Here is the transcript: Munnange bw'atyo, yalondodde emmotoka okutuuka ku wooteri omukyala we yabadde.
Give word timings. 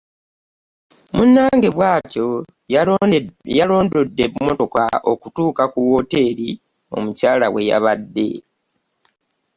Munnange 1.15 1.67
bw'atyo, 1.75 2.27
yalondodde 3.57 4.23
emmotoka 4.27 4.83
okutuuka 5.11 5.63
ku 5.73 5.79
wooteri 5.87 6.49
omukyala 6.95 7.47
we 7.53 7.61
yabadde. 7.69 8.27